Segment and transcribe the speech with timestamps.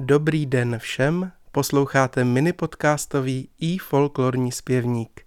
[0.00, 5.20] Dobrý den všem, posloucháte mini podcastový i folklorní zpěvník.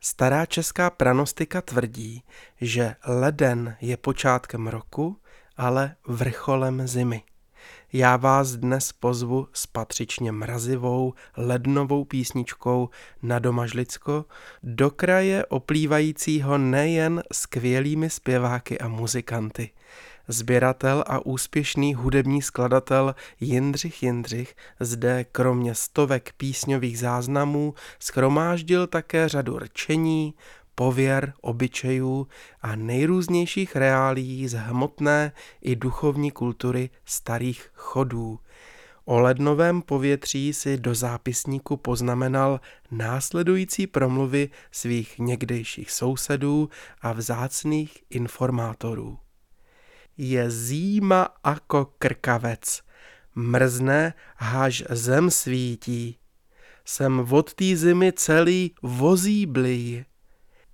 [0.00, 2.22] Stará česká pranostika tvrdí,
[2.60, 5.16] že leden je počátkem roku,
[5.56, 7.22] ale vrcholem zimy.
[7.92, 12.88] Já vás dnes pozvu s patřičně mrazivou lednovou písničkou
[13.22, 14.24] na Domažlicko
[14.62, 19.70] do kraje oplývajícího nejen skvělými zpěváky a muzikanty–
[20.28, 29.58] Sběratel a úspěšný hudební skladatel Jindřich Jindřich zde kromě stovek písňových záznamů schromáždil také řadu
[29.58, 30.34] rčení,
[30.74, 32.26] pověr, obyčejů
[32.62, 38.38] a nejrůznějších reálií z hmotné i duchovní kultury starých chodů.
[39.04, 42.60] O lednovém povětří si do zápisníku poznamenal
[42.90, 46.68] následující promluvy svých někdejších sousedů
[47.00, 49.18] a vzácných informátorů
[50.22, 52.80] je zíma ako krkavec.
[53.34, 56.16] Mrzne, haž zem svítí.
[56.84, 60.04] Jsem od té zimy celý vozíblý.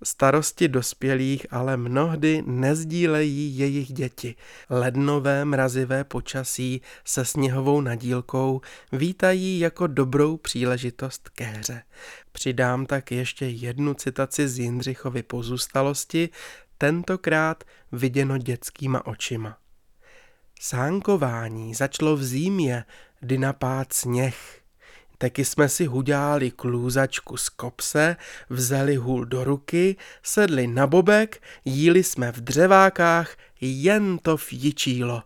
[0.02, 4.34] Starosti dospělých ale mnohdy nezdílejí jejich děti.
[4.70, 8.60] Lednové mrazivé počasí se sněhovou nadílkou
[8.92, 11.82] vítají jako dobrou příležitost ke hře.
[12.32, 16.28] Přidám tak ještě jednu citaci z Jindřichovy pozůstalosti,
[16.78, 19.58] tentokrát viděno dětskýma očima.
[20.60, 22.84] Sánkování začalo v zímě,
[23.20, 24.60] kdy napád sněh.
[25.18, 28.16] Taky jsme si hudělali klůzačku z kopse,
[28.50, 35.22] vzali hůl do ruky, sedli na bobek, jíli jsme v dřevákách, jen to fjičílo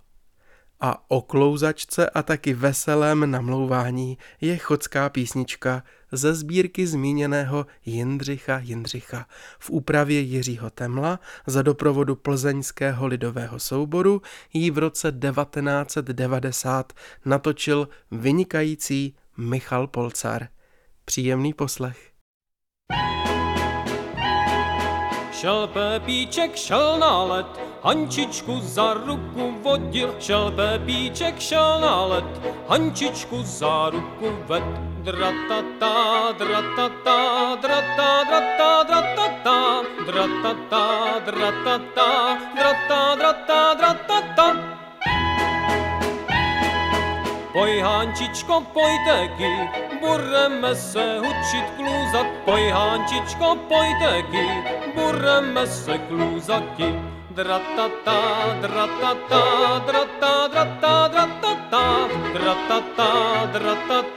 [0.83, 9.27] a o klouzačce a taky veselém namlouvání je chodská písnička ze sbírky zmíněného Jindřicha Jindřicha
[9.59, 16.93] v úpravě Jiřího Temla za doprovodu plzeňského lidového souboru ji v roce 1990
[17.25, 20.49] natočil vynikající Michal Polcar.
[21.05, 22.12] Příjemný poslech.
[25.43, 27.47] Шелпепічек, шалналет,
[27.83, 32.25] ганчичку за руку водір, Шелпепічек, шалналет,
[32.69, 34.63] ганчичку за руку вет.
[35.05, 40.85] Дратата, дратата, драта, драта, дратата, дратата,
[41.27, 43.52] дратата, драта, драта.
[47.83, 49.51] Poj, Hančičko, pojteky,
[50.01, 52.27] budeme se učit kluzat.
[52.45, 54.47] Poj, Hančičko, pojteky,
[54.95, 56.95] budeme se kluzati.
[57.31, 58.19] Dratata,
[58.63, 59.43] dratata,
[59.87, 61.83] drata, drata, dratata,
[62.35, 63.11] dratata,
[63.53, 64.12] dratata,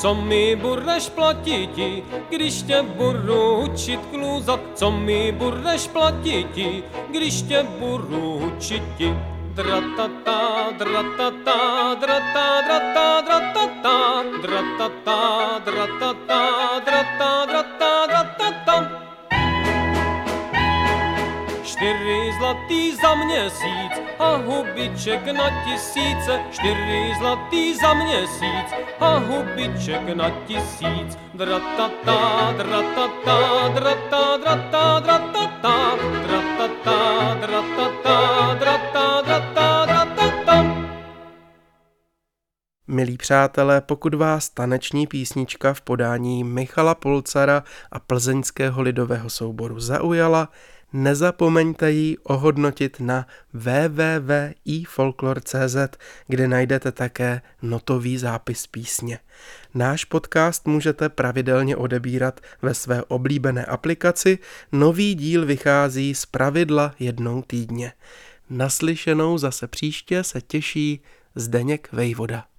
[0.00, 4.60] Co mi budeš platiti, když tě budu učit kluzat?
[4.74, 9.14] Co mi budeš platiti, když tě budu učiti?
[9.54, 15.18] Dratata, dratata, drata, drata, dratata, dratata,
[15.64, 16.99] dratata, drata,
[21.80, 26.40] Čtyři zlatý za měsíc a hubiček na tisíce.
[26.50, 28.68] Čtyři zlatý za měsíc
[29.00, 31.18] a hubiček na tisíc.
[31.34, 35.96] Dratata, dratata, drata, drata, dratata,
[36.26, 40.64] dratata, dratata, drata, drata, dratata.
[42.86, 50.48] Milí přátelé, pokud vás taneční písnička v podání Michala Polcara a plzeňského lidového souboru zaujala,
[50.92, 55.76] Nezapomeňte ji ohodnotit na www.ifolklor.cz,
[56.26, 59.18] kde najdete také notový zápis písně.
[59.74, 64.38] Náš podcast můžete pravidelně odebírat ve své oblíbené aplikaci,
[64.72, 67.92] nový díl vychází z pravidla jednou týdně.
[68.50, 71.00] Naslyšenou zase příště se těší
[71.34, 72.49] Zdeněk Vejvoda.